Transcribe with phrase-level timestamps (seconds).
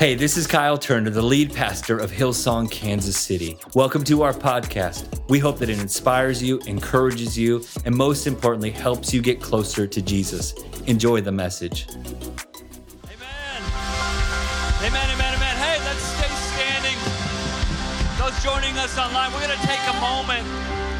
[0.00, 3.58] Hey, this is Kyle Turner, the lead pastor of Hillsong, Kansas City.
[3.74, 5.28] Welcome to our podcast.
[5.28, 9.86] We hope that it inspires you, encourages you, and most importantly, helps you get closer
[9.86, 10.54] to Jesus.
[10.86, 11.86] Enjoy the message.
[11.90, 13.62] Amen.
[14.80, 15.56] Amen, amen, amen.
[15.58, 16.96] Hey, let's stay standing.
[18.16, 20.48] Those joining us online, we're going to take a moment.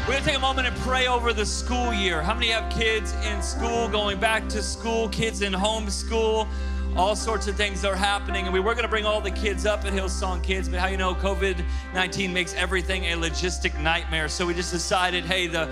[0.01, 2.21] We're going to take a moment and pray over the school year.
[2.21, 6.47] How many have kids in school, going back to school, kids in homeschool?
[6.95, 8.45] All sorts of things are happening.
[8.45, 10.87] And we were going to bring all the kids up at Hillsong Kids, but how
[10.87, 14.27] you know COVID 19 makes everything a logistic nightmare.
[14.27, 15.65] So we just decided, hey, the,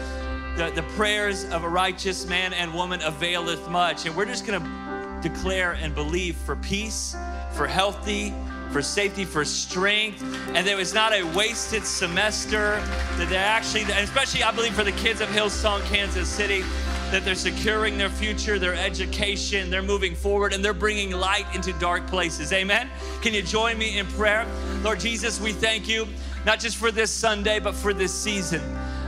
[0.57, 4.05] the, the prayers of a righteous man and woman availeth much.
[4.05, 7.15] And we're just going to declare and believe for peace,
[7.53, 8.33] for healthy,
[8.71, 10.21] for safety, for strength,
[10.53, 12.75] and there was not a wasted semester.
[13.17, 16.63] That they actually, especially I believe for the kids of Hillsong, Kansas City,
[17.11, 21.73] that they're securing their future, their education, they're moving forward, and they're bringing light into
[21.73, 22.53] dark places.
[22.53, 22.89] Amen.
[23.21, 24.45] Can you join me in prayer?
[24.83, 26.07] Lord Jesus, we thank you,
[26.45, 28.61] not just for this Sunday, but for this season.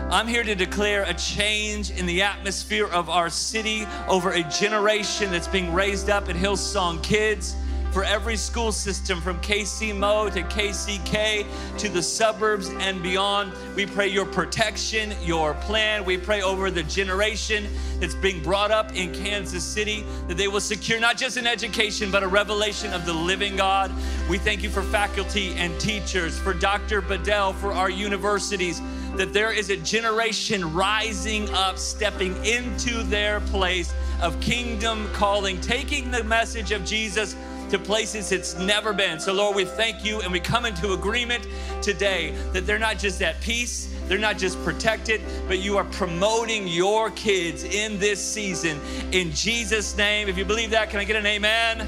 [0.10, 5.32] I'm here to declare a change in the atmosphere of our city over a generation
[5.32, 7.56] that's being raised up at Hillsong Kids
[7.92, 11.46] for every school system from KCMO to KCK
[11.78, 13.54] to the suburbs and beyond.
[13.76, 16.06] We pray your protection, your plan.
[16.06, 17.68] We pray over the generation
[18.00, 22.12] that's being brought up in Kansas City that they will secure not just an education,
[22.12, 23.92] but a revelation of the living God.
[24.30, 27.02] We thank you for faculty and teachers, for Dr.
[27.02, 28.82] Bedell, for our universities
[29.16, 36.12] that there is a generation rising up, stepping into their place of kingdom calling, taking
[36.12, 37.36] the message of Jesus
[37.72, 39.20] to places it's never been.
[39.20, 41.48] So, Lord, we thank you and we come into agreement
[41.82, 46.68] today that they're not just at peace, they're not just protected, but you are promoting
[46.68, 48.80] your kids in this season.
[49.12, 51.80] In Jesus' name, if you believe that, can I get an amen?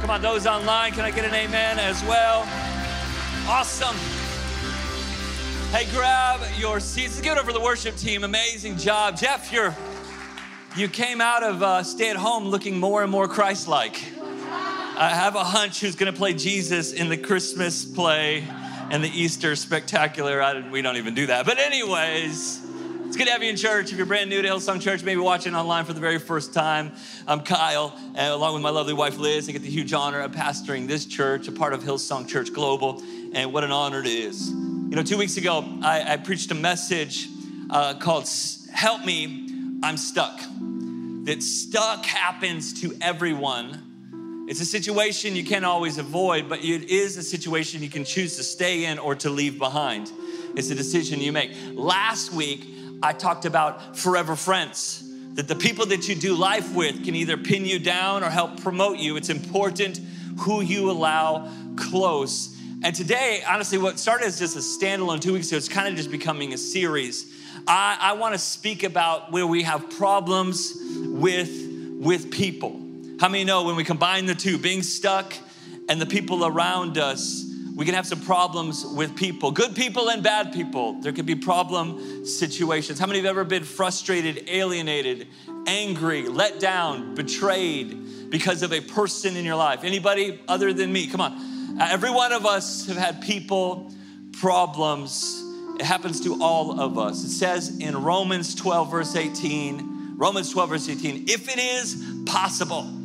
[0.00, 2.40] Come on, those online, can I get an amen as well?
[3.48, 3.96] Awesome.
[5.70, 7.10] Hey, grab your seats.
[7.10, 8.24] Let's give it over to the worship team.
[8.24, 9.16] Amazing job.
[9.16, 9.76] Jeff, you're,
[10.76, 14.17] you came out of uh, stay at home looking more and more Christ like.
[14.98, 18.44] I have a hunch who's going to play Jesus in the Christmas play
[18.90, 20.42] and the Easter spectacular.
[20.42, 21.46] I, we don't even do that.
[21.46, 22.60] But, anyways,
[23.06, 23.92] it's good to have you in church.
[23.92, 26.90] If you're brand new to Hillsong Church, maybe watching online for the very first time,
[27.28, 30.32] I'm Kyle, and along with my lovely wife Liz, I get the huge honor of
[30.32, 33.00] pastoring this church, a part of Hillsong Church Global,
[33.34, 34.50] and what an honor it is.
[34.50, 37.28] You know, two weeks ago, I, I preached a message
[37.70, 38.28] uh, called
[38.72, 40.40] Help Me, I'm Stuck.
[41.22, 43.84] That stuck happens to everyone
[44.48, 48.36] it's a situation you can't always avoid, but it is a situation you can choose
[48.36, 50.10] to stay in or to leave behind.
[50.56, 51.50] It's a decision you make.
[51.74, 52.64] Last week,
[53.02, 55.04] I talked about forever friends,
[55.34, 58.62] that the people that you do life with can either pin you down or help
[58.62, 59.18] promote you.
[59.18, 60.00] It's important
[60.38, 62.56] who you allow close.
[62.82, 65.94] And today, honestly, what started as just a standalone two weeks ago, it's kind of
[65.94, 67.34] just becoming a series.
[67.66, 70.72] I, I want to speak about where we have problems
[71.04, 71.50] with,
[72.00, 72.87] with people
[73.20, 75.34] how many know when we combine the two, being stuck
[75.88, 80.22] and the people around us, we can have some problems with people, good people and
[80.22, 81.00] bad people.
[81.00, 82.98] There can be problem situations.
[82.98, 85.28] How many have ever been frustrated, alienated,
[85.66, 89.84] angry, let down, betrayed because of a person in your life?
[89.84, 91.06] Anybody other than me?
[91.06, 91.32] Come on.
[91.80, 93.92] Uh, every one of us have had people,
[94.32, 95.44] problems.
[95.78, 97.22] It happens to all of us.
[97.24, 102.97] It says in Romans 12, verse 18, Romans 12, verse 18, if it is possible,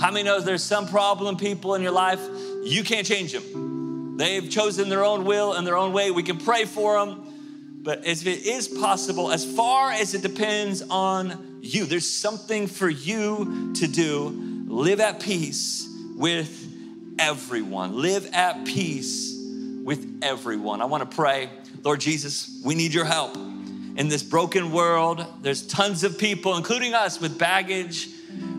[0.00, 2.20] how many knows there's some problem people in your life
[2.62, 4.16] you can't change them?
[4.16, 6.10] They've chosen their own will and their own way.
[6.10, 10.82] We can pray for them, but if it is possible, as far as it depends
[10.82, 14.64] on you, there's something for you to do.
[14.68, 18.00] Live at peace with everyone.
[18.00, 19.36] Live at peace
[19.84, 20.80] with everyone.
[20.80, 21.48] I want to pray,
[21.82, 23.36] Lord Jesus, we need your help.
[23.36, 28.08] In this broken world, there's tons of people, including us, with baggage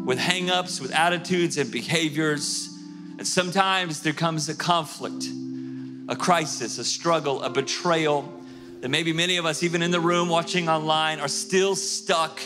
[0.09, 2.75] with hangups, with attitudes and behaviors.
[3.19, 5.23] And sometimes there comes a conflict,
[6.07, 8.27] a crisis, a struggle, a betrayal
[8.81, 12.41] that maybe many of us, even in the room watching online, are still stuck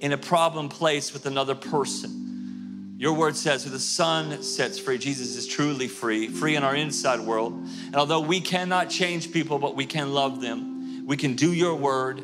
[0.00, 2.94] in a problem place with another person.
[2.96, 6.74] Your word says, who the Son sets free, Jesus is truly free, free in our
[6.74, 7.52] inside world.
[7.88, 11.74] And although we cannot change people, but we can love them, we can do your
[11.74, 12.22] word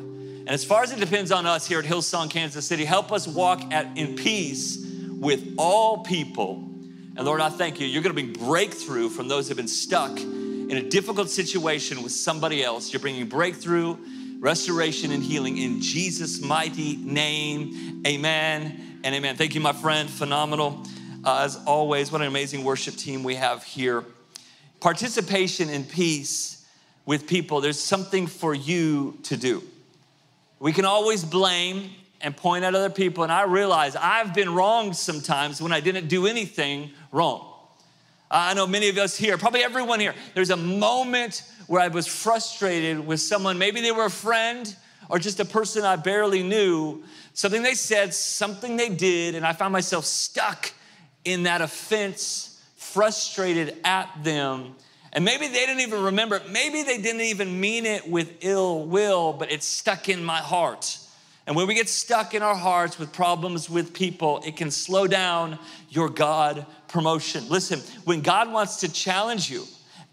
[0.49, 3.27] and as far as it depends on us here at Hillsong, Kansas City, help us
[3.27, 4.83] walk at, in peace
[5.19, 6.67] with all people.
[7.15, 7.85] And Lord, I thank you.
[7.85, 12.01] You're going to bring breakthrough from those who have been stuck in a difficult situation
[12.01, 12.91] with somebody else.
[12.91, 13.95] You're bringing breakthrough,
[14.39, 18.01] restoration, and healing in Jesus' mighty name.
[18.07, 19.35] Amen and amen.
[19.35, 20.09] Thank you, my friend.
[20.09, 20.83] Phenomenal.
[21.23, 24.03] Uh, as always, what an amazing worship team we have here.
[24.79, 26.65] participation in peace
[27.05, 29.61] with people, there's something for you to do.
[30.59, 31.91] We can always blame
[32.21, 36.07] and point at other people, and I realize I've been wrong sometimes when I didn't
[36.07, 37.45] do anything wrong.
[38.29, 42.07] I know many of us here, probably everyone here, there's a moment where I was
[42.07, 43.57] frustrated with someone.
[43.57, 44.75] Maybe they were a friend
[45.09, 47.03] or just a person I barely knew.
[47.33, 50.71] Something they said, something they did, and I found myself stuck
[51.23, 54.75] in that offense, frustrated at them.
[55.13, 56.49] And maybe they didn't even remember it.
[56.49, 60.99] Maybe they didn't even mean it with ill will, but it's stuck in my heart.
[61.47, 65.07] And when we get stuck in our hearts with problems with people, it can slow
[65.07, 65.57] down
[65.89, 67.49] your God promotion.
[67.49, 69.63] Listen, when God wants to challenge you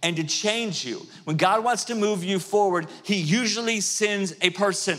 [0.02, 4.48] and to change you, when God wants to move you forward, He usually sends a
[4.48, 4.98] person,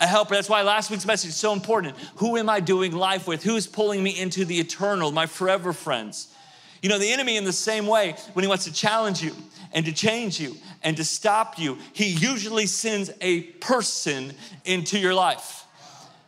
[0.00, 0.36] a helper.
[0.36, 1.98] That's why last week's message is so important.
[2.16, 3.42] Who am I doing life with?
[3.42, 6.34] Who's pulling me into the eternal, my forever friends?
[6.82, 9.34] You know, the enemy, in the same way, when he wants to challenge you
[9.72, 14.32] and to change you and to stop you, he usually sends a person
[14.64, 15.64] into your life.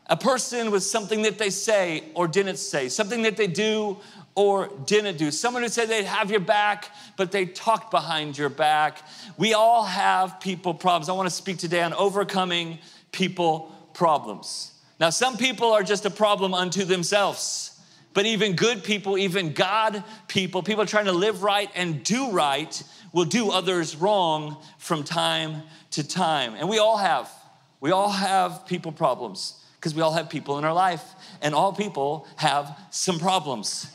[0.07, 3.99] A person with something that they say or didn't say, something that they do
[4.35, 5.31] or didn't do.
[5.31, 9.03] Someone who said they'd have your back, but they talked behind your back.
[9.37, 11.09] We all have people problems.
[11.09, 12.79] I want to speak today on overcoming
[13.13, 14.73] people problems.
[14.99, 17.70] Now, some people are just a problem unto themselves,
[18.13, 22.83] but even good people, even God people, people trying to live right and do right,
[23.13, 25.63] will do others wrong from time
[25.93, 26.55] to time.
[26.55, 27.31] And we all have,
[27.81, 31.03] we all have people problems because we all have people in our life,
[31.41, 33.87] and all people have some problems.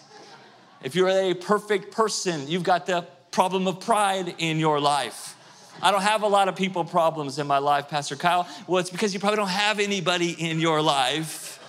[0.84, 5.36] If you're a perfect person, you've got the problem of pride in your life.
[5.82, 8.48] I don't have a lot of people problems in my life, Pastor Kyle.
[8.66, 11.60] Well, it's because you probably don't have anybody in your life.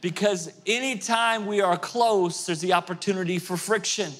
[0.00, 4.12] Because anytime we are close, there's the opportunity for friction.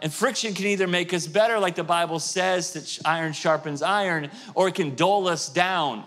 [0.00, 4.30] And friction can either make us better, like the Bible says, that iron sharpens iron,
[4.54, 6.04] or it can dull us down.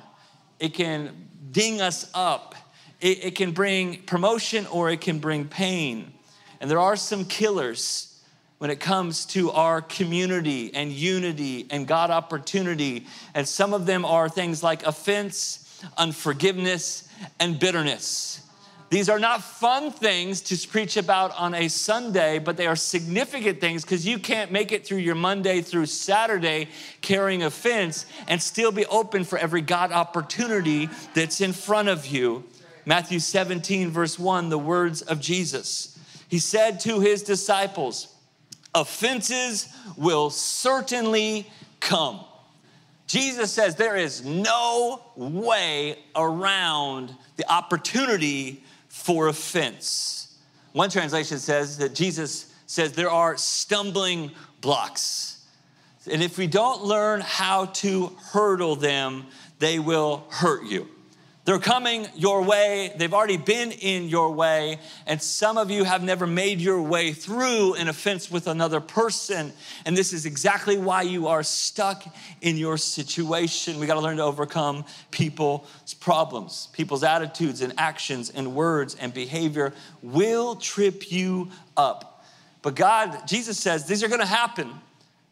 [0.60, 2.56] It can ding us up.
[3.00, 6.14] It, it can bring promotion or it can bring pain.
[6.60, 8.22] And there are some killers
[8.58, 13.06] when it comes to our community and unity and God opportunity.
[13.34, 17.08] And some of them are things like offense, unforgiveness,
[17.40, 18.42] and bitterness.
[18.96, 23.60] These are not fun things to preach about on a Sunday, but they are significant
[23.60, 26.70] things because you can't make it through your Monday through Saturday
[27.02, 32.46] carrying offense and still be open for every God opportunity that's in front of you.
[32.86, 36.00] Matthew 17, verse 1, the words of Jesus
[36.30, 38.08] he said to his disciples,
[38.74, 41.52] Offenses will certainly
[41.82, 42.22] come.
[43.08, 48.64] Jesus says there is no way around the opportunity
[48.96, 50.36] for offense.
[50.72, 54.32] One translation says that Jesus says there are stumbling
[54.62, 55.46] blocks.
[56.10, 59.26] And if we don't learn how to hurdle them,
[59.60, 60.88] they will hurt you.
[61.46, 62.92] They're coming your way.
[62.98, 64.80] They've already been in your way.
[65.06, 69.54] And some of you have never made your way through an offense with another person.
[69.86, 72.04] And this is exactly why you are stuck
[72.42, 73.80] in your situation.
[73.80, 76.68] We got to learn to overcome people's problems.
[76.74, 79.72] People's attitudes and actions and words and behavior
[80.02, 82.26] will trip you up.
[82.64, 84.72] But God, Jesus says, these are going to happen,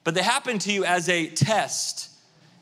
[0.04, 2.13] but they happen to you as a test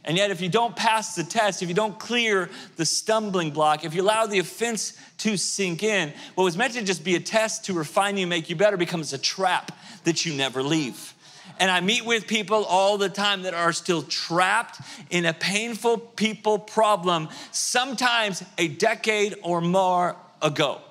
[0.04, 3.86] and yet, if you don't pass the test, if you don't clear the stumbling block,
[3.86, 7.20] if you allow the offense to sink in, what was meant to just be a
[7.20, 9.72] test to refine you, make you better, becomes a trap
[10.04, 11.14] that you never leave.
[11.60, 14.82] And I meet with people all the time that are still trapped
[15.12, 20.82] in a painful people problem, sometimes a decade or more ago.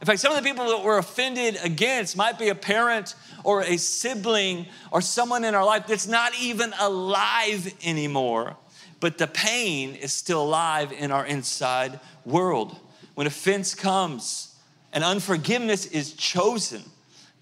[0.00, 3.62] In fact, some of the people that we're offended against might be a parent or
[3.62, 8.56] a sibling or someone in our life that's not even alive anymore,
[9.00, 12.78] but the pain is still alive in our inside world.
[13.14, 14.54] When offense comes
[14.92, 16.82] and unforgiveness is chosen,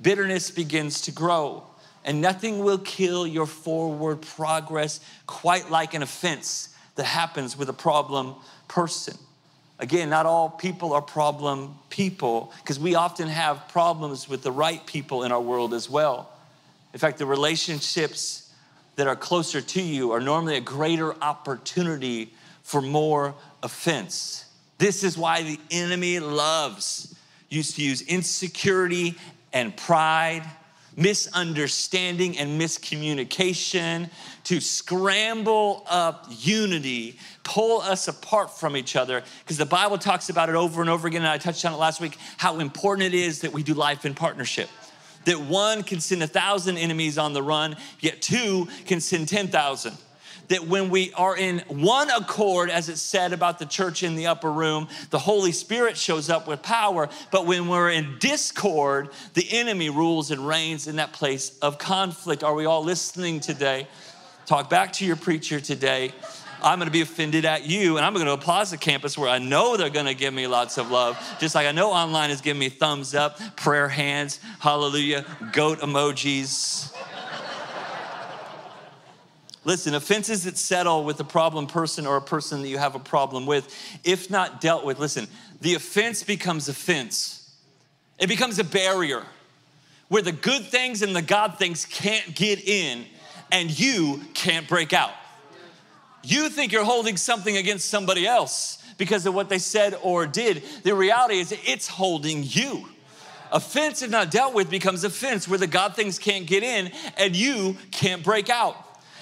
[0.01, 1.65] bitterness begins to grow.
[2.05, 7.75] And nothing will kill your forward progress quite like an offense that happens with a
[7.75, 8.37] problem
[8.69, 9.19] person.
[9.79, 14.85] Again, not all people are problem people because we often have problems with the right
[14.87, 16.31] people in our world as well.
[16.95, 18.51] In fact, the relationships
[18.97, 24.47] that are closer to you are normally a greater opportunity for more offense.
[24.79, 27.15] This is why the enemy loves
[27.51, 29.17] used to use insecurity
[29.53, 30.43] and pride
[30.97, 34.11] misunderstanding and miscommunication,
[34.45, 39.23] to scramble up unity, pull us apart from each other.
[39.41, 41.77] Because the Bible talks about it over and over again, and I touched on it
[41.77, 44.69] last week how important it is that we do life in partnership
[45.27, 49.99] that one can send a thousand enemies on the run, yet two can send 10,000
[50.49, 54.27] that when we are in one accord, as it said about the church in the
[54.27, 57.09] upper room, the Holy Spirit shows up with power.
[57.31, 62.45] But when we're in discord, the enemy rules and reigns in that place of conflict.
[62.45, 63.89] Are we all listening today?
[64.47, 66.13] Talk back to your preacher today.
[66.63, 69.77] I'm gonna be offended at you, and I'm gonna applause the campus where I know
[69.77, 72.69] they're gonna give me lots of love, just like I know online is giving me
[72.69, 76.93] thumbs up, prayer hands, hallelujah, goat emojis.
[79.67, 83.01] Listen, offenses that settle with a problem person or a person that you have a
[83.01, 85.27] problem with, if not dealt with, listen,
[85.61, 87.53] the offense becomes offense.
[88.21, 89.25] It becomes a barrier
[90.07, 93.07] where the good things and the God things can't get in
[93.51, 95.11] and you can't break out.
[96.23, 100.63] You think you're holding something against somebody else because of what they said or did.
[100.85, 102.87] The reality is it's holding you.
[103.51, 107.35] Offense, if not dealt with, becomes offense where the God things can't get in and
[107.35, 108.77] you can't break out.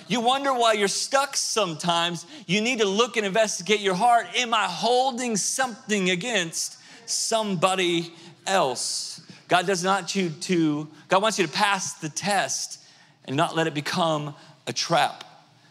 [0.06, 2.26] You wonder why you're stuck sometimes.
[2.46, 4.26] You need to look and investigate your heart.
[4.36, 8.12] Am I holding something against somebody
[8.46, 9.22] else?
[9.48, 12.80] God does not you to, God wants you to pass the test
[13.24, 14.34] and not let it become
[14.66, 15.24] a trap.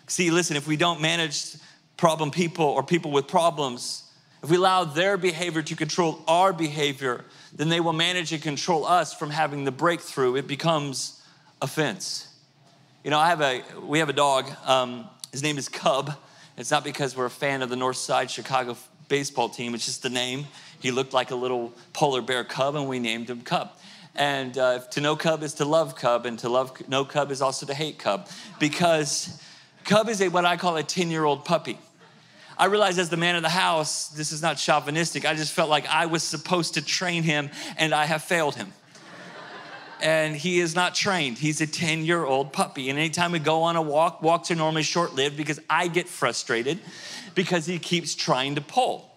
[0.08, 1.56] See, listen, if we don't manage
[1.98, 4.04] problem people or people with problems,
[4.44, 7.24] if we allow their behavior to control our behavior,
[7.56, 10.36] then they will manage and control us from having the breakthrough.
[10.36, 11.22] It becomes
[11.62, 12.28] offense.
[13.04, 14.50] You know, I have a, we have a dog.
[14.66, 16.14] Um, his name is Cub.
[16.56, 18.78] It's not because we're a fan of the North Side Chicago
[19.10, 20.48] baseball team, it's just the name.
[20.80, 23.72] He looked like a little polar bear cub, and we named him Cub.
[24.16, 27.42] And uh, to know Cub is to love Cub, and to love know Cub is
[27.42, 29.38] also to hate Cub, because
[29.84, 31.78] Cub is a what I call a 10 year old puppy.
[32.58, 35.26] I realized as the man of the house, this is not chauvinistic.
[35.26, 38.72] I just felt like I was supposed to train him, and I have failed him
[40.04, 41.38] and he is not trained.
[41.38, 42.90] He's a 10 year old puppy.
[42.90, 46.10] And anytime we go on a walk, walks are normally short lived because I get
[46.10, 46.80] frustrated
[47.34, 49.10] because he keeps trying to pull.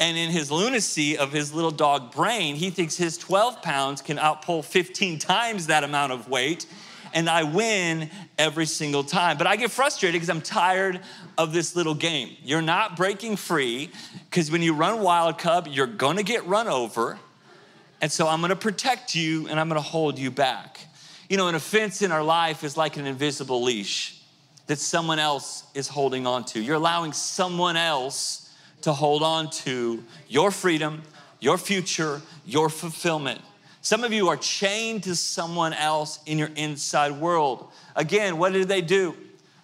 [0.00, 4.16] And in his lunacy of his little dog brain, he thinks his 12 pounds can
[4.16, 6.64] outpull 15 times that amount of weight.
[7.12, 8.08] And I win
[8.38, 9.36] every single time.
[9.36, 11.00] But I get frustrated because I'm tired
[11.36, 12.34] of this little game.
[12.42, 13.90] You're not breaking free
[14.30, 17.18] because when you run Wild Cub, you're gonna get run over
[18.02, 20.80] and so I'm gonna protect you and I'm gonna hold you back.
[21.30, 24.20] You know, an offense in our life is like an invisible leash
[24.66, 26.60] that someone else is holding on to.
[26.60, 31.02] You're allowing someone else to hold on to your freedom,
[31.40, 33.40] your future, your fulfillment.
[33.82, 37.70] Some of you are chained to someone else in your inside world.
[37.94, 39.14] Again, what did they do?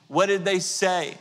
[0.06, 1.16] What did they say?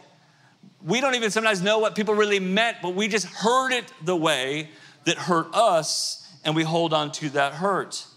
[0.85, 4.15] We don't even sometimes know what people really meant, but we just heard it the
[4.15, 4.69] way
[5.05, 8.07] that hurt us and we hold on to that hurt.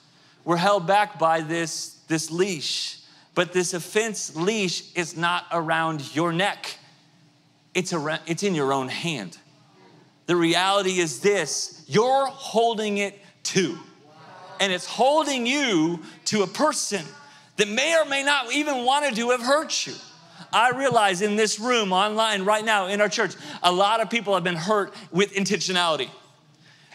[0.44, 3.00] We're held back by this, this leash,
[3.34, 6.78] but this offense leash is not around your neck,
[7.74, 9.36] it's, around, it's in your own hand.
[10.26, 13.76] The reality is this you're holding it too.
[14.60, 17.04] And it's holding you to a person
[17.56, 19.94] that may or may not even wanted to have hurt you.
[20.52, 24.34] I realize in this room, online, right now, in our church, a lot of people
[24.34, 26.10] have been hurt with intentionality.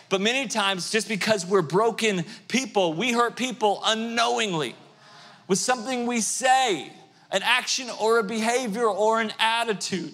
[0.10, 4.76] But many times, just because we're broken people, we hurt people unknowingly
[5.48, 6.92] with something we say,
[7.32, 10.14] an action or a behavior or an attitude.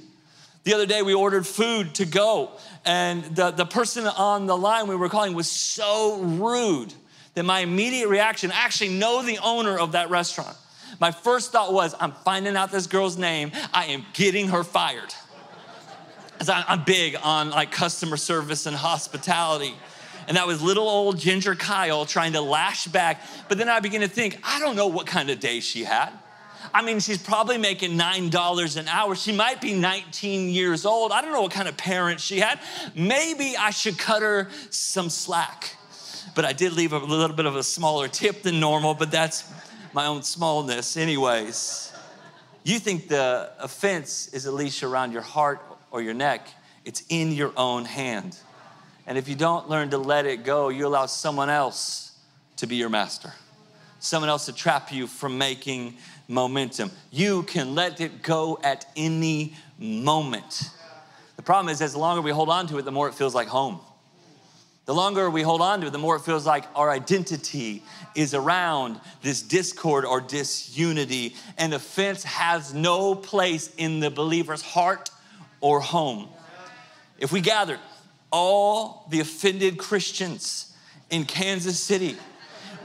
[0.64, 2.52] The other day, we ordered food to go,
[2.86, 6.94] and the, the person on the line we were calling was so rude
[7.34, 10.56] that my immediate reaction, I actually know the owner of that restaurant.
[11.00, 15.14] My first thought was, I'm finding out this girl's name, I am getting her fired.
[16.50, 19.74] I'm big on like customer service and hospitality.
[20.28, 23.22] And that was little old Ginger Kyle trying to lash back.
[23.50, 26.12] But then I began to think, I don't know what kind of day she had.
[26.74, 29.16] I mean, she's probably making $9 an hour.
[29.16, 31.12] She might be 19 years old.
[31.12, 32.60] I don't know what kind of parents she had.
[32.96, 35.76] Maybe I should cut her some slack.
[36.34, 39.44] But I did leave a little bit of a smaller tip than normal, but that's
[39.92, 41.92] my own smallness, anyways.
[42.64, 45.60] You think the offense is a leash around your heart
[45.92, 46.48] or your neck,
[46.86, 48.38] it's in your own hand.
[49.06, 52.18] And if you don't learn to let it go, you allow someone else
[52.58, 53.34] to be your master,
[54.00, 56.92] someone else to trap you from making momentum.
[57.12, 60.70] You can let it go at any moment.
[61.36, 63.36] The problem is, as the longer we hold on to it, the more it feels
[63.36, 63.80] like home.
[64.86, 67.84] The longer we hold on to it, the more it feels like our identity
[68.16, 75.10] is around this discord or disunity, and offense has no place in the believer's heart
[75.62, 76.28] or home.
[77.18, 77.80] If we gathered
[78.32, 80.74] all the offended Christians
[81.10, 82.18] in Kansas City,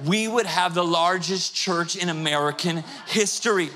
[0.05, 3.71] we would have the largest church in American history.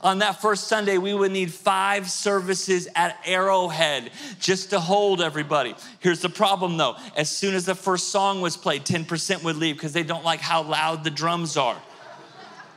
[0.00, 5.74] On that first Sunday, we would need five services at Arrowhead just to hold everybody.
[5.98, 9.76] Here's the problem though as soon as the first song was played, 10% would leave
[9.76, 11.80] because they don't like how loud the drums are.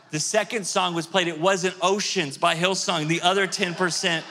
[0.09, 3.07] The second song was played, it wasn't Oceans by Hillsong.
[3.07, 4.23] The other 10%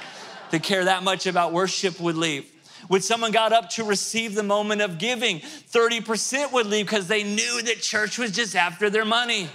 [0.50, 2.50] that care that much about worship would leave.
[2.88, 7.23] When someone got up to receive the moment of giving, 30% would leave because they
[7.23, 9.49] knew that church was just after their money.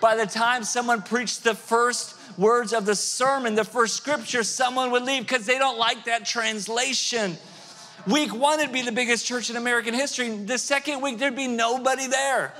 [0.00, 4.90] By the time someone preached the first words of the sermon, the first scripture, someone
[4.90, 7.36] would leave because they don't like that translation.
[8.06, 10.36] Week one would be the biggest church in American history.
[10.36, 12.52] The second week, there'd be nobody there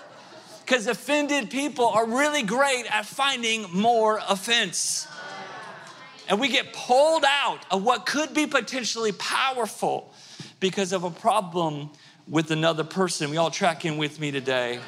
[0.64, 5.08] because offended people are really great at finding more offense.
[6.28, 10.12] And we get pulled out of what could be potentially powerful
[10.60, 11.90] because of a problem
[12.28, 13.30] with another person.
[13.30, 14.78] We all track in with me today.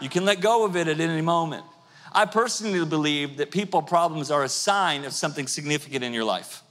[0.00, 1.64] You can let go of it at any moment.
[2.12, 6.62] I personally believe that people problems are a sign of something significant in your life.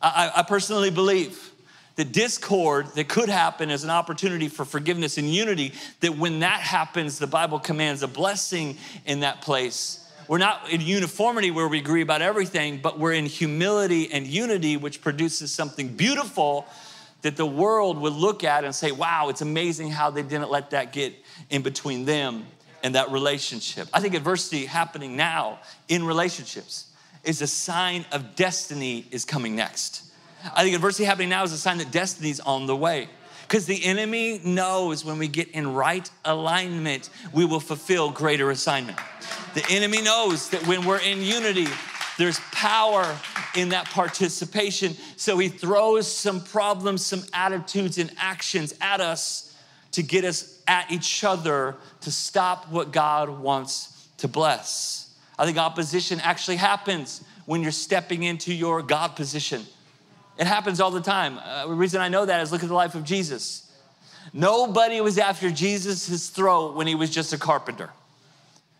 [0.00, 1.52] I, I personally believe
[1.96, 6.60] that discord that could happen is an opportunity for forgiveness and unity, that when that
[6.60, 8.76] happens, the Bible commands a blessing
[9.06, 10.05] in that place.
[10.28, 14.76] We're not in uniformity where we agree about everything, but we're in humility and unity,
[14.76, 16.66] which produces something beautiful
[17.22, 20.70] that the world would look at and say, wow, it's amazing how they didn't let
[20.70, 21.14] that get
[21.50, 22.44] in between them
[22.82, 23.88] and that relationship.
[23.92, 26.92] I think adversity happening now in relationships
[27.24, 30.04] is a sign of destiny is coming next.
[30.54, 33.08] I think adversity happening now is a sign that destiny's on the way.
[33.46, 38.98] Because the enemy knows when we get in right alignment, we will fulfill greater assignment.
[39.54, 41.68] The enemy knows that when we're in unity,
[42.18, 43.16] there's power
[43.54, 44.96] in that participation.
[45.16, 49.54] So he throws some problems, some attitudes, and actions at us
[49.92, 55.14] to get us at each other to stop what God wants to bless.
[55.38, 59.64] I think opposition actually happens when you're stepping into your God position.
[60.38, 61.38] It happens all the time.
[61.38, 63.70] Uh, the reason I know that is look at the life of Jesus.
[64.32, 67.90] Nobody was after Jesus' throat when he was just a carpenter.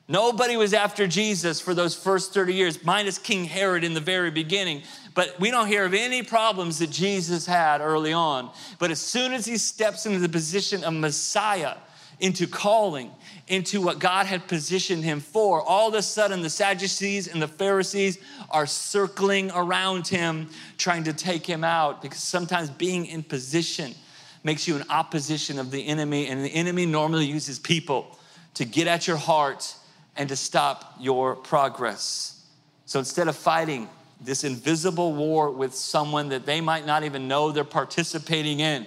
[0.08, 4.30] Nobody was after Jesus for those first 30 years, minus King Herod in the very
[4.30, 4.82] beginning.
[5.14, 8.50] But we don't hear of any problems that Jesus had early on.
[8.78, 11.74] But as soon as he steps into the position of Messiah,
[12.20, 13.10] into calling,
[13.48, 17.48] into what God had positioned him for, all of a sudden the Sadducees and the
[17.48, 18.18] Pharisees
[18.50, 22.02] are circling around him, trying to take him out.
[22.02, 23.94] Because sometimes being in position
[24.42, 28.18] makes you an opposition of the enemy, and the enemy normally uses people
[28.54, 29.74] to get at your heart
[30.16, 32.44] and to stop your progress.
[32.84, 33.88] So instead of fighting
[34.20, 38.86] this invisible war with someone that they might not even know they're participating in,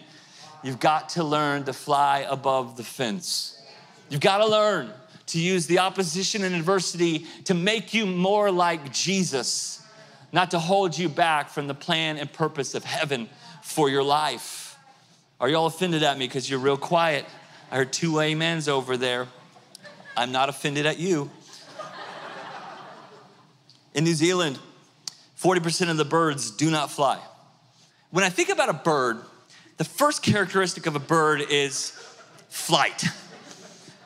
[0.64, 3.59] you've got to learn to fly above the fence.
[4.10, 4.92] You've got to learn
[5.28, 9.86] to use the opposition and adversity to make you more like Jesus,
[10.32, 13.30] not to hold you back from the plan and purpose of heaven
[13.62, 14.76] for your life.
[15.40, 17.26] Are y'all offended at me because you're real quiet?
[17.72, 19.28] I heard two amens over there.
[20.18, 21.30] I'm not offended at you.
[23.94, 24.60] In New Zealand,
[25.40, 27.20] 40% of the birds do not fly.
[28.10, 29.20] When I think about a bird,
[29.78, 31.92] the first characteristic of a bird is
[32.50, 33.06] flight.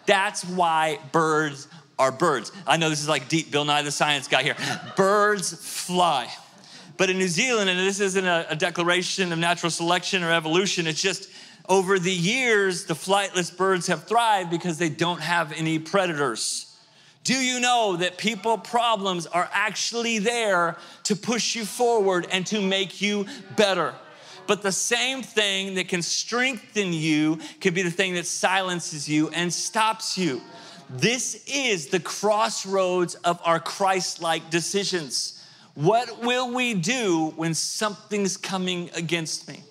[0.05, 1.67] That's why birds
[1.99, 2.51] are birds.
[2.67, 4.55] I know this is like deep Bill Nye the Science Guy here.
[4.95, 6.29] Birds fly.
[6.97, 10.85] But in New Zealand, and this isn't a, a declaration of natural selection or evolution,
[10.85, 11.29] it's just
[11.69, 16.75] over the years, the flightless birds have thrived because they don't have any predators.
[17.23, 22.61] Do you know that people problems are actually there to push you forward and to
[22.61, 23.95] make you better?
[24.45, 29.29] But the same thing that can strengthen you can be the thing that silences you
[29.29, 30.41] and stops you.
[30.89, 35.43] This is the crossroads of our Christ like decisions.
[35.75, 39.63] What will we do when something's coming against me?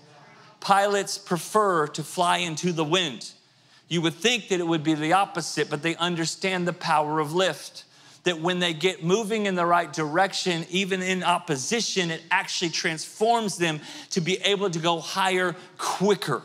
[0.60, 3.30] Pilots prefer to fly into the wind.
[3.88, 7.34] You would think that it would be the opposite, but they understand the power of
[7.34, 7.84] lift.
[8.24, 13.56] That when they get moving in the right direction, even in opposition, it actually transforms
[13.56, 13.80] them
[14.10, 16.42] to be able to go higher quicker.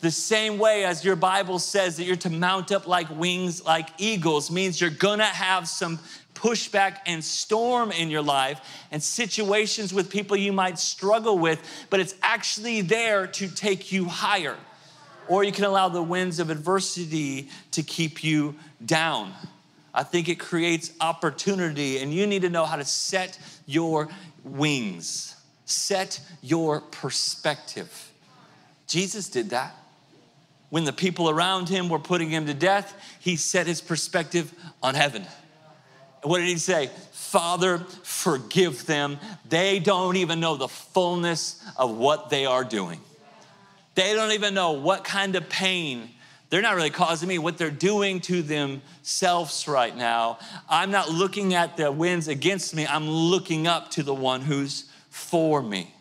[0.00, 3.88] The same way as your Bible says that you're to mount up like wings like
[3.96, 5.98] eagles means you're gonna have some
[6.34, 8.60] pushback and storm in your life
[8.92, 14.04] and situations with people you might struggle with, but it's actually there to take you
[14.04, 14.56] higher.
[15.28, 19.32] Or you can allow the winds of adversity to keep you down.
[19.96, 24.08] I think it creates opportunity, and you need to know how to set your
[24.44, 28.12] wings, set your perspective.
[28.86, 29.74] Jesus did that.
[30.70, 34.94] when the people around him were putting him to death, he set his perspective on
[34.94, 35.24] heaven.
[36.22, 36.90] What did he say?
[37.12, 39.18] Father, forgive them.
[39.48, 43.00] They don't even know the fullness of what they are doing.
[43.94, 46.10] They don't even know what kind of pain
[46.48, 50.38] they're not really causing me what they're doing to themselves right now.
[50.68, 54.90] I'm not looking at the winds against me, I'm looking up to the one who's
[55.10, 55.92] for me.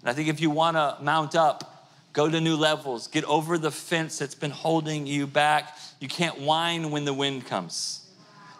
[0.00, 3.58] And I think if you want to mount up, go to new levels, get over
[3.58, 5.76] the fence that's been holding you back.
[5.98, 8.06] You can't whine when the wind comes.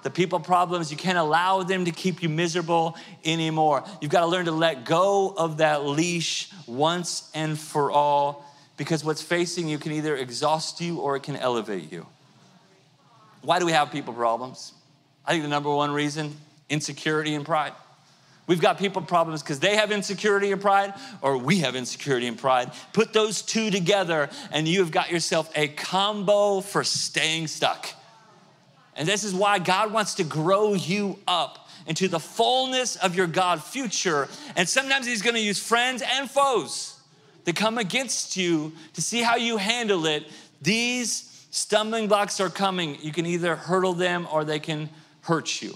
[0.02, 3.84] The people problems, you can't allow them to keep you miserable anymore.
[4.00, 8.49] You've got to learn to let go of that leash once and for all
[8.80, 12.06] because what's facing you can either exhaust you or it can elevate you.
[13.42, 14.72] Why do we have people problems?
[15.26, 16.34] I think the number one reason
[16.70, 17.74] insecurity and pride.
[18.46, 22.38] We've got people problems because they have insecurity and pride, or we have insecurity and
[22.38, 22.70] pride.
[22.94, 27.86] Put those two together, and you've got yourself a combo for staying stuck.
[28.96, 33.26] And this is why God wants to grow you up into the fullness of your
[33.26, 34.26] God future.
[34.56, 36.96] And sometimes He's gonna use friends and foes
[37.44, 40.26] that come against you to see how you handle it,
[40.60, 42.98] these stumbling blocks are coming.
[43.00, 44.88] You can either hurdle them or they can
[45.22, 45.74] hurt you.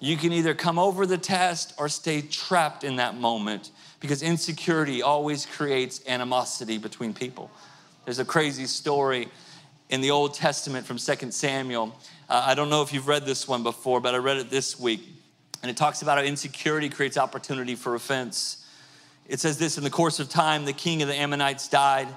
[0.00, 3.70] You can either come over the test or stay trapped in that moment
[4.00, 7.50] because insecurity always creates animosity between people.
[8.04, 9.28] There's a crazy story
[9.90, 11.96] in the Old Testament from 2 Samuel.
[12.28, 14.78] Uh, I don't know if you've read this one before, but I read it this
[14.78, 15.02] week.
[15.62, 18.61] And it talks about how insecurity creates opportunity for offense.
[19.28, 22.08] It says this in the course of time, the king of the Ammonites died,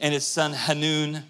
[0.00, 1.24] and his son Hanun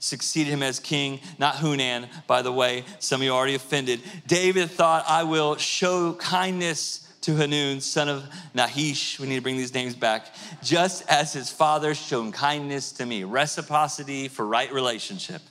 [0.00, 2.84] succeeded him as king, not Hunan, by the way.
[2.98, 4.00] Some of you are already offended.
[4.26, 8.24] David thought, I will show kindness to Hanun, son of
[8.54, 9.18] Nahash.
[9.18, 10.34] We need to bring these names back.
[10.62, 15.42] Just as his father shown kindness to me, reciprocity for right relationship.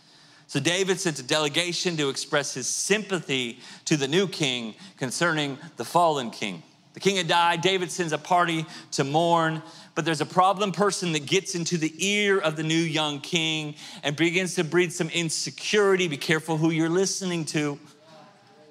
[0.47, 5.83] So David sent a delegation to express his sympathy to the new king concerning the
[5.83, 6.63] fallen king.
[6.97, 7.61] The king had died.
[7.61, 9.61] David sends a party to mourn,
[9.93, 13.75] but there's a problem person that gets into the ear of the new young king
[14.01, 16.07] and begins to breed some insecurity.
[16.07, 17.77] Be careful who you're listening to.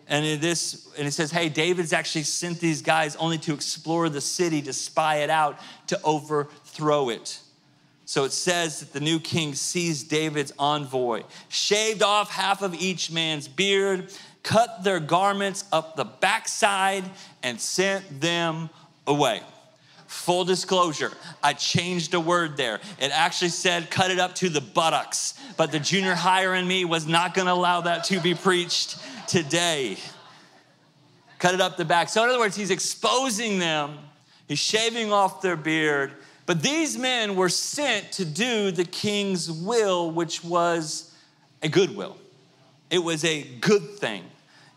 [0.09, 4.21] And this, and it says, hey, David's actually sent these guys only to explore the
[4.21, 7.39] city, to spy it out, to overthrow it.
[8.07, 13.12] So it says that the new king seized David's envoy, shaved off half of each
[13.12, 14.12] man's beard,
[14.46, 17.04] cut their garments up the backside,
[17.42, 18.70] and sent them
[19.06, 19.42] away.
[20.06, 22.80] Full disclosure, I changed a word there.
[23.00, 26.85] It actually said cut it up to the buttocks, but the junior higher in me
[26.85, 29.98] was not gonna allow that to be preached today.
[31.40, 32.09] Cut it up the back.
[32.09, 33.98] So, in other words, he's exposing them,
[34.46, 36.12] he's shaving off their beard.
[36.46, 41.12] But these men were sent to do the king's will, which was
[41.62, 42.16] a good will.
[42.90, 44.22] It was a good thing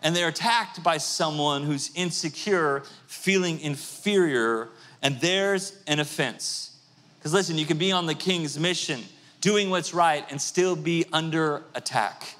[0.01, 4.69] and they're attacked by someone who's insecure, feeling inferior,
[5.01, 6.77] and there's an offense.
[7.17, 9.01] Because listen, you can be on the king's mission,
[9.41, 12.35] doing what's right, and still be under attack.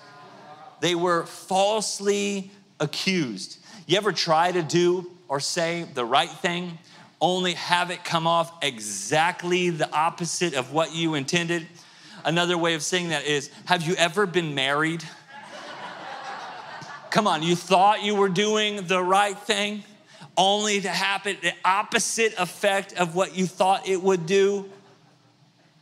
[0.80, 3.58] They were falsely accused.
[3.86, 6.78] You ever try to do or say the right thing,
[7.22, 11.67] only have it come off exactly the opposite of what you intended?
[12.26, 15.04] Another way of saying that is have you ever been married?
[17.10, 19.84] Come on, you thought you were doing the right thing
[20.38, 24.69] only to happen the opposite effect of what you thought it would do?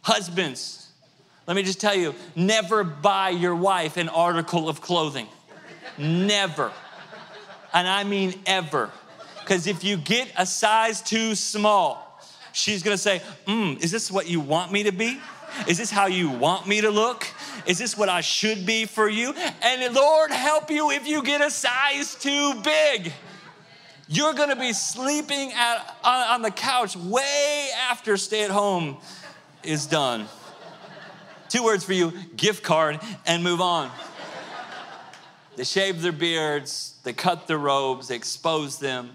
[0.01, 0.89] Husbands,
[1.45, 5.27] let me just tell you never buy your wife an article of clothing.
[5.97, 6.71] Never.
[7.73, 8.89] And I mean ever.
[9.41, 12.19] Because if you get a size too small,
[12.51, 15.19] she's gonna say, mm, Is this what you want me to be?
[15.67, 17.25] Is this how you want me to look?
[17.65, 19.33] Is this what I should be for you?
[19.61, 23.11] And Lord, help you if you get a size too big.
[24.07, 28.97] You're gonna be sleeping at, on, on the couch way after stay at home
[29.63, 30.27] is done.
[31.49, 33.91] Two words for you gift card and move on.
[35.57, 39.09] They shave their beards, they cut their robes, they expose them.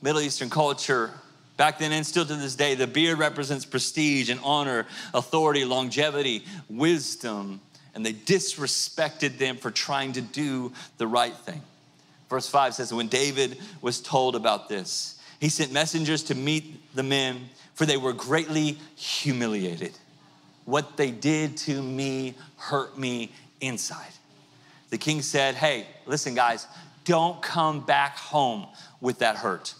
[0.00, 1.10] Middle Eastern culture,
[1.56, 6.44] Back then and still to this day, the beard represents prestige and honor, authority, longevity,
[6.68, 7.60] wisdom,
[7.94, 11.62] and they disrespected them for trying to do the right thing.
[12.28, 17.04] Verse 5 says, When David was told about this, he sent messengers to meet the
[17.04, 19.92] men, for they were greatly humiliated.
[20.64, 24.10] What they did to me hurt me inside.
[24.90, 26.66] The king said, Hey, listen, guys,
[27.04, 28.66] don't come back home
[29.00, 29.74] with that hurt.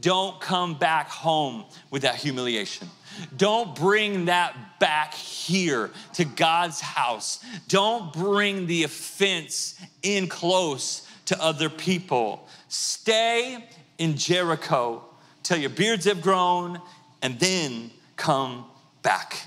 [0.00, 2.88] Don't come back home with that humiliation.
[3.36, 7.44] Don't bring that back here to God's house.
[7.68, 12.48] Don't bring the offense in close to other people.
[12.68, 15.04] Stay in Jericho
[15.42, 16.80] till your beards have grown
[17.20, 18.64] and then come
[19.02, 19.46] back.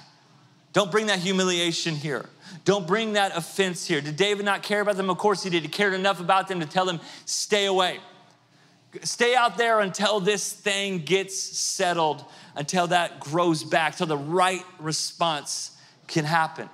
[0.74, 2.30] Don't bring that humiliation here.
[2.66, 4.02] Don't bring that offense here.
[4.02, 5.10] Did David not care about them?
[5.10, 5.64] Of course he did.
[5.64, 8.00] He cared enough about them to tell them, stay away.
[9.04, 14.64] Stay out there until this thing gets settled, until that grows back, till the right
[14.80, 15.72] response
[16.08, 16.70] can happen.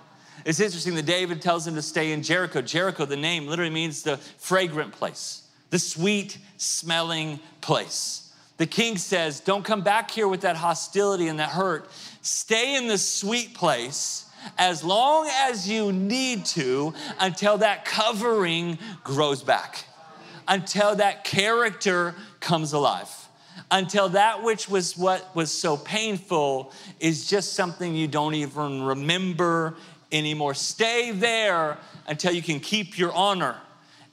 [0.45, 2.61] It's interesting that David tells him to stay in Jericho.
[2.61, 8.33] Jericho, the name literally means the fragrant place, the sweet smelling place.
[8.57, 11.89] The king says, Don't come back here with that hostility and that hurt.
[12.21, 14.25] Stay in the sweet place
[14.57, 19.85] as long as you need to until that covering grows back
[20.47, 23.09] until that character comes alive.
[23.69, 29.75] Until that which was what was so painful is just something you don't even remember
[30.11, 30.53] anymore.
[30.53, 31.77] Stay there
[32.07, 33.55] until you can keep your honor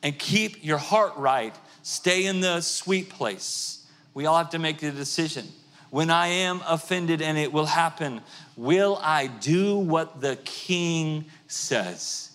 [0.02, 1.54] and keep your heart right.
[1.82, 3.86] Stay in the sweet place.
[4.14, 5.46] We all have to make the decision.
[5.90, 8.20] When I am offended, and it will happen,
[8.56, 12.27] will I do what the king says?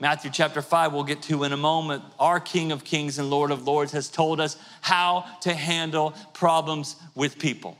[0.00, 2.04] Matthew chapter 5, we'll get to in a moment.
[2.20, 6.94] Our King of Kings and Lord of Lords has told us how to handle problems
[7.16, 7.76] with people.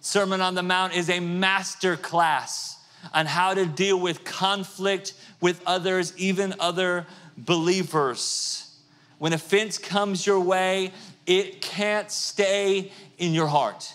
[0.00, 2.78] Sermon on the Mount is a master class
[3.12, 8.78] on how to deal with conflict with others, even other believers.
[9.18, 10.92] When offense comes your way,
[11.26, 13.94] it can't stay in your heart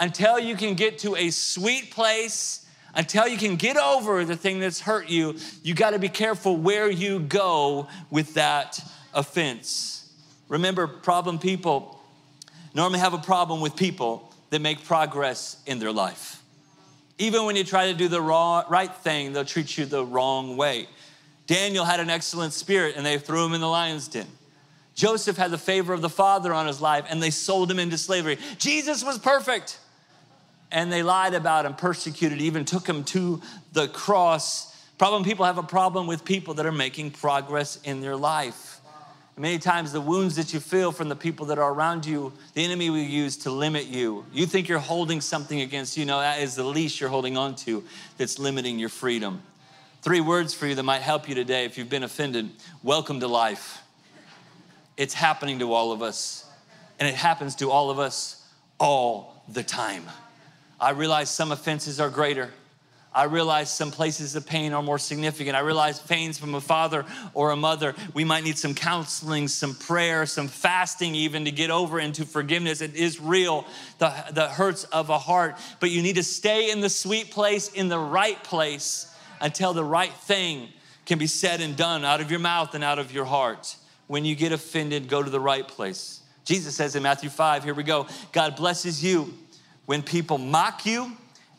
[0.00, 2.61] until you can get to a sweet place
[2.94, 6.56] until you can get over the thing that's hurt you, you got to be careful
[6.56, 8.80] where you go with that
[9.14, 10.12] offense.
[10.48, 12.00] Remember, problem people
[12.74, 16.42] normally have a problem with people that make progress in their life.
[17.18, 20.56] Even when you try to do the wrong, right thing, they'll treat you the wrong
[20.56, 20.88] way.
[21.46, 24.26] Daniel had an excellent spirit and they threw him in the lion's den.
[24.94, 27.96] Joseph had the favor of the Father on his life and they sold him into
[27.96, 28.38] slavery.
[28.58, 29.78] Jesus was perfect
[30.72, 33.40] and they lied about him, persecuted, even took him to
[33.72, 34.74] the cross.
[34.98, 38.80] Problem people have a problem with people that are making progress in their life.
[39.36, 42.62] Many times, the wounds that you feel from the people that are around you, the
[42.64, 44.26] enemy will use to limit you.
[44.32, 46.04] You think you're holding something against you.
[46.04, 47.82] No, that is the leash you're holding on to
[48.18, 49.42] that's limiting your freedom.
[50.02, 52.50] Three words for you that might help you today if you've been offended.
[52.82, 53.82] Welcome to life.
[54.96, 56.44] It's happening to all of us,
[57.00, 58.46] and it happens to all of us
[58.78, 60.04] all the time.
[60.82, 62.50] I realize some offenses are greater.
[63.14, 65.54] I realize some places of pain are more significant.
[65.54, 67.94] I realize pains from a father or a mother.
[68.14, 72.80] We might need some counseling, some prayer, some fasting, even to get over into forgiveness.
[72.80, 73.64] It is real,
[73.98, 75.56] the, the hurts of a heart.
[75.78, 79.84] But you need to stay in the sweet place, in the right place, until the
[79.84, 80.68] right thing
[81.06, 83.76] can be said and done out of your mouth and out of your heart.
[84.08, 86.22] When you get offended, go to the right place.
[86.44, 89.32] Jesus says in Matthew 5, here we go God blesses you
[89.86, 91.12] when people mock you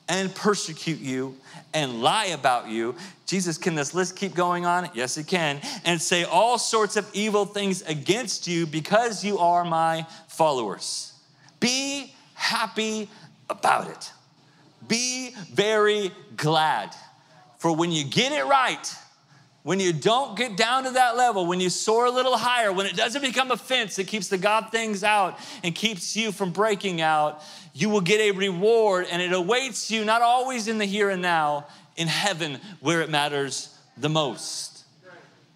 [0.09, 1.35] and persecute you
[1.73, 2.95] and lie about you.
[3.25, 4.89] Jesus, can this list keep going on?
[4.93, 5.59] Yes, it can.
[5.85, 11.13] And say all sorts of evil things against you because you are my followers.
[11.59, 13.09] Be happy
[13.49, 14.11] about it.
[14.87, 16.93] Be very glad.
[17.57, 18.93] For when you get it right,
[19.63, 22.85] when you don't get down to that level, when you soar a little higher, when
[22.85, 26.51] it doesn't become a fence that keeps the God things out and keeps you from
[26.51, 27.41] breaking out,
[27.73, 31.21] you will get a reward and it awaits you not always in the here and
[31.21, 34.83] now, in heaven where it matters the most.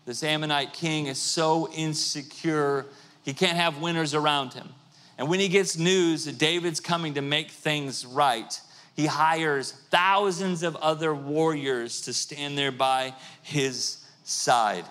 [0.05, 2.85] This Ammonite king is so insecure,
[3.23, 4.69] he can't have winners around him.
[5.17, 8.59] And when he gets news that David's coming to make things right,
[8.95, 14.85] he hires thousands of other warriors to stand there by his side.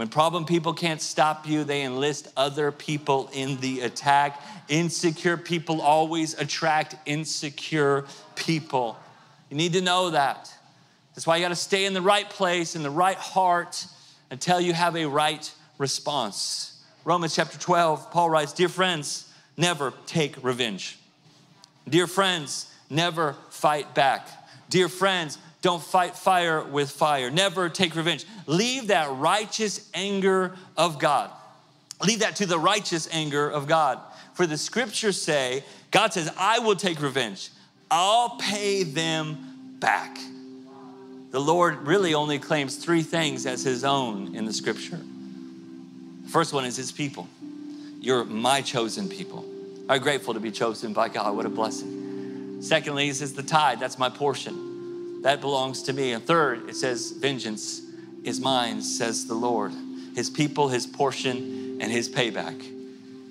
[0.00, 4.40] When problem people can't stop you, they enlist other people in the attack.
[4.70, 8.96] Insecure people always attract insecure people.
[9.50, 10.50] You need to know that.
[11.14, 13.84] That's why you got to stay in the right place, in the right heart,
[14.30, 16.82] until you have a right response.
[17.04, 20.98] Romans chapter 12, Paul writes Dear friends, never take revenge.
[21.86, 24.26] Dear friends, never fight back.
[24.70, 27.30] Dear friends, don't fight fire with fire.
[27.30, 28.24] Never take revenge.
[28.46, 31.30] Leave that righteous anger of God.
[32.02, 34.00] Leave that to the righteous anger of God.
[34.34, 37.50] For the scriptures say, God says, I will take revenge.
[37.90, 40.16] I'll pay them back.
[41.30, 44.98] The Lord really only claims three things as his own in the scripture.
[46.28, 47.28] First one is his people.
[48.00, 49.44] You're my chosen people.
[49.90, 51.36] You grateful to be chosen by God?
[51.36, 52.62] What a blessing.
[52.62, 54.69] Secondly, he says, the tithe, that's my portion.
[55.22, 56.12] That belongs to me.
[56.12, 57.82] And third, it says, vengeance
[58.24, 59.72] is mine, says the Lord.
[60.14, 62.60] His people, his portion, and his payback.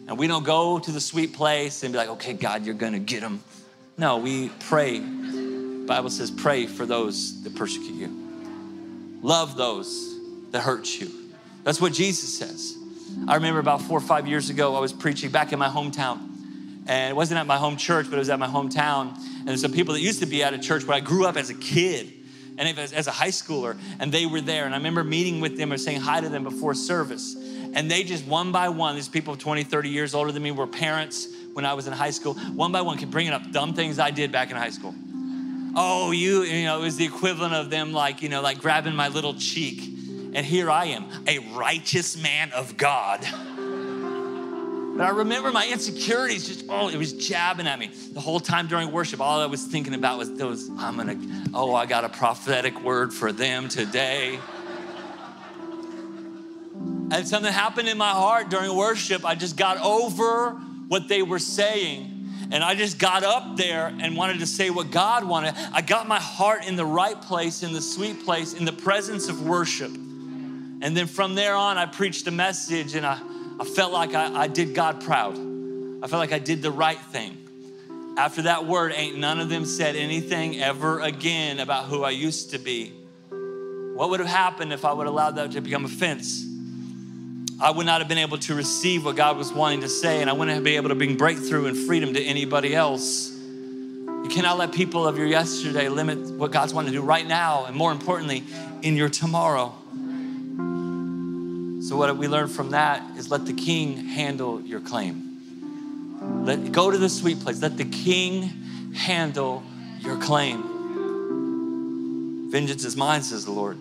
[0.08, 3.00] And we don't go to the sweet place and be like, okay, God, you're gonna
[3.00, 3.42] get them.
[3.98, 5.00] No, we pray.
[5.00, 9.20] Bible says, pray for those that persecute you.
[9.22, 10.16] Love those
[10.52, 11.12] that hurt you.
[11.64, 12.76] That's what Jesus says.
[13.28, 16.20] I remember about four or five years ago, I was preaching back in my hometown.
[16.88, 19.16] And it wasn't at my home church, but it was at my hometown.
[19.50, 21.50] And some people that used to be at a church where I grew up as
[21.50, 22.14] a kid
[22.60, 24.66] and as a high schooler, and they were there.
[24.66, 27.36] And I remember meeting with them or saying hi to them before service.
[27.74, 30.68] And they just one by one, these people 20, 30 years older than me were
[30.68, 33.98] parents when I was in high school, one by one kept bringing up dumb things
[33.98, 34.94] I did back in high school.
[35.76, 38.94] Oh, you, you know, it was the equivalent of them like, you know, like grabbing
[38.94, 39.82] my little cheek.
[40.36, 43.26] And here I am, a righteous man of God.
[45.00, 47.90] But I remember my insecurities just, oh, it was jabbing at me.
[48.12, 51.18] The whole time during worship, all I was thinking about was those, I'm gonna,
[51.54, 54.38] oh, I got a prophetic word for them today.
[57.12, 59.24] And something happened in my heart during worship.
[59.24, 60.50] I just got over
[60.90, 62.50] what they were saying.
[62.52, 65.56] And I just got up there and wanted to say what God wanted.
[65.72, 69.30] I got my heart in the right place, in the sweet place, in the presence
[69.30, 69.92] of worship.
[69.94, 73.22] And then from there on, I preached a message and I,
[73.60, 75.38] I felt like I, I did God proud.
[75.38, 77.36] I felt like I did the right thing.
[78.18, 82.52] After that word, ain't none of them said anything ever again about who I used
[82.52, 82.94] to be.
[83.30, 86.46] What would have happened if I would have allowed that to become offense?
[87.62, 90.30] I would not have been able to receive what God was wanting to say, and
[90.30, 93.30] I wouldn't have been able to bring breakthrough and freedom to anybody else.
[93.30, 97.66] You cannot let people of your yesterday limit what God's wanting to do right now,
[97.66, 98.46] and more importantly,
[98.82, 99.76] in your tomorrow.
[101.90, 105.40] So, what we learned from that is let the king handle your claim.
[106.46, 107.64] Let go to the sweet place.
[107.64, 108.44] Let the king
[108.94, 109.64] handle
[110.00, 110.62] your claim.
[112.52, 113.80] Vengeance is mine, says the Lord.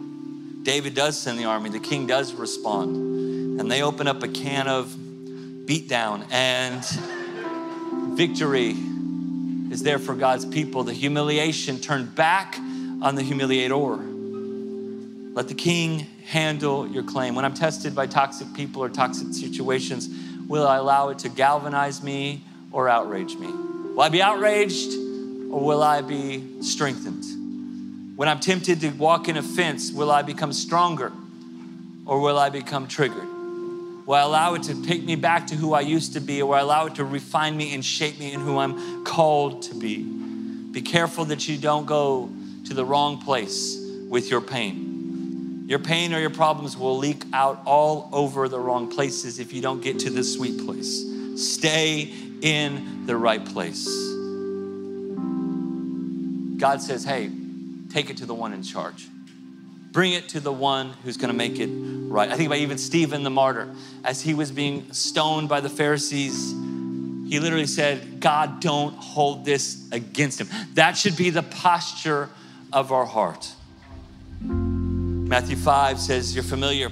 [0.64, 4.68] David does send the army, the king does respond and they open up a can
[4.68, 4.86] of
[5.66, 6.82] beatdown and
[8.16, 8.74] victory
[9.70, 10.82] is there for God's people.
[10.82, 12.56] The humiliation turned back
[13.02, 15.34] on the humiliator.
[15.34, 17.34] Let the king handle your claim.
[17.34, 20.10] When I'm tested by toxic people or toxic situations,
[20.46, 23.48] will I allow it to galvanize me or outrage me?
[23.48, 24.92] Will I be outraged
[25.50, 27.24] or will I be strengthened?
[28.16, 31.12] When I'm tempted to walk in offense, will I become stronger
[32.04, 33.26] or will I become triggered?
[34.06, 36.48] Will I allow it to take me back to who I used to be, or
[36.48, 39.74] will I allow it to refine me and shape me in who I'm called to
[39.74, 40.02] be?
[40.02, 42.30] Be careful that you don't go
[42.66, 44.88] to the wrong place with your pain.
[45.68, 49.61] Your pain or your problems will leak out all over the wrong places if you
[49.61, 51.04] don't get to the sweet place.
[51.37, 53.87] Stay in the right place.
[56.59, 57.31] God says, hey,
[57.92, 59.09] take it to the one in charge.
[59.92, 62.31] Bring it to the one who's going to make it right.
[62.31, 63.68] I think about even Stephen the martyr.
[64.04, 66.50] As he was being stoned by the Pharisees,
[67.28, 70.48] he literally said, God, don't hold this against him.
[70.74, 72.31] That should be the posture
[72.72, 73.52] of our heart.
[75.28, 76.88] Matthew 5 says, You're familiar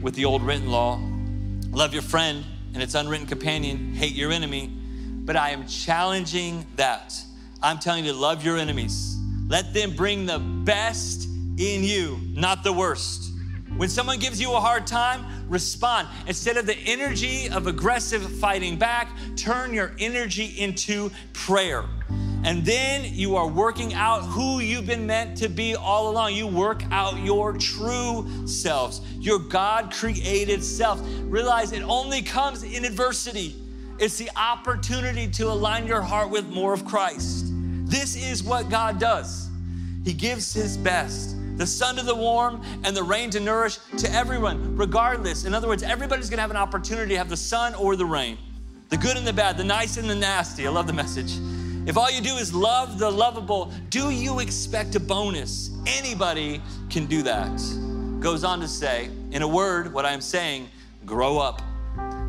[0.00, 0.98] with the old written law
[1.72, 4.68] love your friend and its unwritten companion, hate your enemy.
[4.68, 7.14] But I am challenging that.
[7.62, 9.18] I'm telling you to love your enemies.
[9.46, 13.30] Let them bring the best in you, not the worst.
[13.76, 16.08] When someone gives you a hard time, respond.
[16.26, 21.84] Instead of the energy of aggressive fighting back, turn your energy into prayer.
[22.46, 26.32] And then you are working out who you've been meant to be all along.
[26.32, 31.02] You work out your true selves, your God created self.
[31.24, 33.56] Realize it only comes in adversity.
[33.98, 37.46] It's the opportunity to align your heart with more of Christ.
[37.86, 39.50] This is what God does.
[40.04, 44.12] He gives His best the sun to the warm and the rain to nourish to
[44.12, 45.46] everyone, regardless.
[45.46, 48.38] In other words, everybody's gonna have an opportunity to have the sun or the rain,
[48.90, 50.64] the good and the bad, the nice and the nasty.
[50.64, 51.32] I love the message.
[51.86, 55.70] If all you do is love the lovable, do you expect a bonus?
[55.86, 57.56] Anybody can do that.
[58.18, 60.68] Goes on to say, in a word, what I'm saying,
[61.04, 61.62] grow up.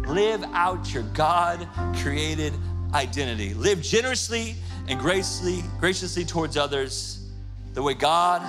[0.08, 2.54] Live out your God created
[2.94, 3.56] identity.
[3.56, 4.56] Live generously
[4.88, 7.28] and graciously, graciously towards others
[7.74, 8.44] the way God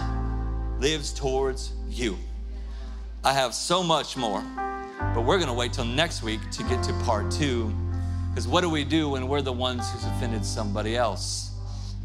[0.78, 2.18] lives towards you.
[3.24, 4.42] I have so much more,
[5.14, 7.74] but we're gonna wait till next week to get to part two.
[8.38, 11.50] Because what do we do when we're the ones who's offended somebody else?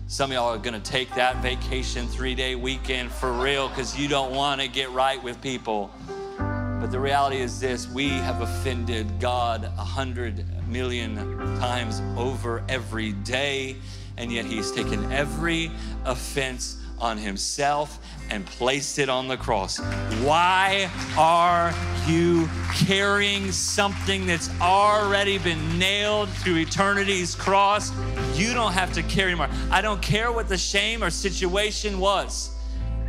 [0.08, 4.08] Some of y'all are gonna take that vacation three day weekend for real because you
[4.08, 5.92] don't wanna get right with people.
[6.40, 11.18] But the reality is this we have offended God a hundred million
[11.60, 13.76] times over every day,
[14.18, 15.70] and yet he's taken every
[16.04, 18.00] offense on himself
[18.30, 19.80] and placed it on the cross.
[20.24, 21.74] Why are
[22.08, 27.92] you carrying something that's already been nailed to eternity's cross?
[28.36, 29.50] You don't have to carry more.
[29.70, 32.52] I don't care what the shame or situation was.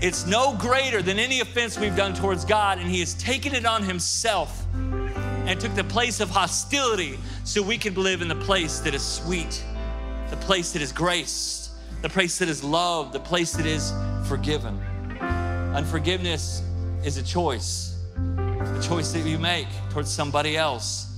[0.03, 3.65] It's no greater than any offense we've done towards God, and He has taken it
[3.65, 8.81] on Himself and took the place of hostility so we can live in the place
[8.81, 9.65] that is sweet,
[10.31, 11.64] the place that is graced,
[12.05, 13.95] the place that is loved, the place that is
[14.29, 14.79] forgiven.
[15.75, 16.63] Unforgiveness
[17.03, 21.17] is a choice, a choice that you make towards somebody else.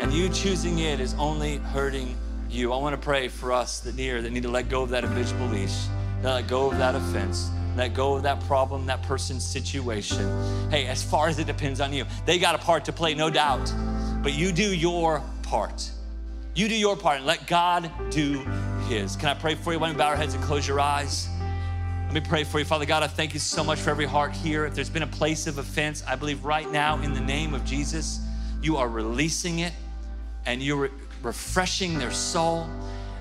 [0.00, 2.16] And you choosing it is only hurting
[2.48, 2.72] you.
[2.72, 5.04] I want to pray for us that near that need to let go of that
[5.04, 5.76] habitual leash,
[6.22, 10.26] that let go of that offense let go of that problem, that person's situation.
[10.70, 13.30] Hey, as far as it depends on you, they got a part to play, no
[13.30, 13.72] doubt,
[14.24, 15.88] but you do your part.
[16.56, 18.44] You do your part and let God do
[18.90, 19.14] His.
[19.14, 19.78] Can I pray for you?
[19.78, 21.28] Why don't we bow our heads and close your eyes?
[22.06, 22.64] Let me pray for you.
[22.64, 24.66] Father God, I thank you so much for every heart here.
[24.66, 27.64] If there's been a place of offense, I believe right now in the name of
[27.64, 28.18] Jesus,
[28.60, 29.72] you are releasing it
[30.44, 30.90] and you're
[31.22, 32.68] refreshing their soul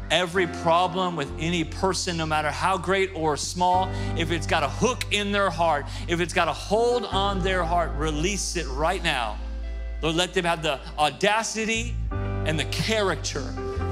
[0.10, 4.70] every problem with any person, no matter how great or small, if it's got a
[4.70, 9.04] hook in their heart, if it's got a hold on their heart, release it right
[9.04, 9.38] now.
[10.02, 13.44] Lord, let them have the audacity and the character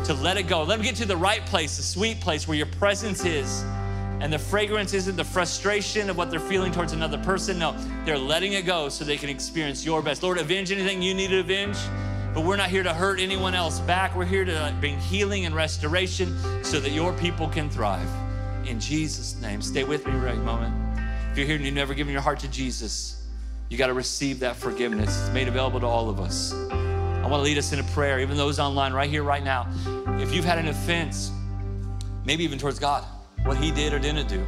[0.08, 0.64] to let it go.
[0.64, 3.64] Let them get to the right place, the sweet place where your presence is.
[4.22, 7.60] And the fragrance isn't the frustration of what they're feeling towards another person.
[7.60, 10.24] No, they're letting it go so they can experience your best.
[10.24, 11.78] Lord, avenge anything you need to avenge.
[12.34, 14.16] But we're not here to hurt anyone else back.
[14.16, 18.08] We're here to bring healing and restoration so that your people can thrive.
[18.66, 19.62] In Jesus' name.
[19.62, 20.74] Stay with me right moment.
[21.32, 23.28] If you're here and you've never given your heart to Jesus,
[23.68, 25.20] you got to receive that forgiveness.
[25.20, 26.53] It's made available to all of us.
[27.28, 29.68] I want to lead us in a prayer, even those online, right here, right now.
[30.18, 31.30] If you've had an offense,
[32.24, 33.04] maybe even towards God,
[33.44, 34.40] what He did or didn't do,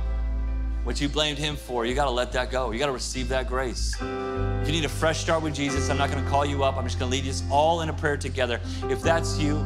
[0.86, 2.72] what you blamed Him for, you got to let that go.
[2.72, 3.98] You got to receive that grace.
[4.00, 6.78] If you need a fresh start with Jesus, I'm not going to call you up.
[6.78, 8.62] I'm just going to lead us all in a prayer together.
[8.84, 9.62] If that's you,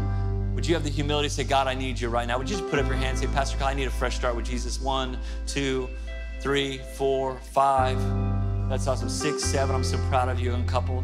[0.55, 2.39] would you have the humility to say, God, I need you right now?
[2.39, 4.15] Would you just put up your hand and say, Pastor Kyle, I need a fresh
[4.15, 4.81] start with Jesus?
[4.81, 5.87] One, two,
[6.39, 7.99] three, four, five.
[8.69, 9.07] That's awesome.
[9.07, 9.75] Six, seven.
[9.75, 10.55] I'm so proud of you.
[10.55, 11.03] And couple,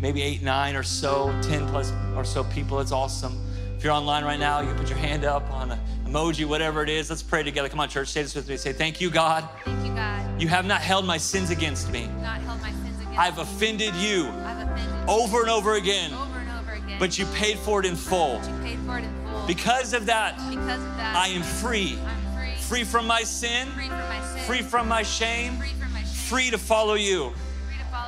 [0.00, 2.80] maybe eight, nine or so, 10 plus or so people.
[2.80, 3.36] It's awesome.
[3.76, 6.82] If you're online right now, you can put your hand up on an emoji, whatever
[6.82, 7.10] it is.
[7.10, 7.68] Let's pray together.
[7.68, 8.08] Come on, church.
[8.08, 8.56] Say this with me.
[8.56, 9.48] Say, Thank you, God.
[9.64, 10.40] Thank you, God.
[10.42, 12.06] You have not held my sins against me.
[12.22, 16.38] Not held my sins against I've offended you I've offended over and over again, over
[16.38, 16.98] and over again.
[17.00, 18.38] but you paid for it in full.
[18.38, 19.46] But you paid for it in full.
[19.46, 21.98] Because of that, because of that, I am free.
[22.04, 22.54] I'm free.
[22.60, 24.42] Free from my sin, Free from my sin.
[24.46, 26.06] free from my shame, Free from my shame.
[26.28, 27.32] free to follow you.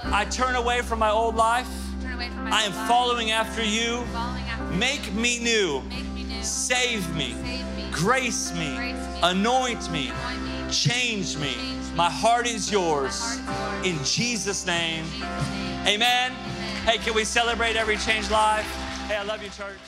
[0.03, 1.69] Free to follow I turn away from my old life.
[2.03, 4.05] Turn away from my I am following after you.
[4.77, 5.83] Make me new.
[5.89, 6.43] Make me new.
[6.43, 7.37] Save me.
[7.91, 8.95] Grace me.
[9.23, 10.13] Anoint me.
[10.71, 11.57] Change me.
[11.95, 13.41] My heart is yours.
[13.41, 13.99] Heart is yours.
[13.99, 15.05] In Jesus' name.
[15.05, 15.87] In Jesus' name.
[15.87, 16.33] Amen.
[16.33, 16.33] Amen.
[16.87, 18.67] Hey, can we celebrate every changed life?
[19.07, 19.79] Hey, I love you, church.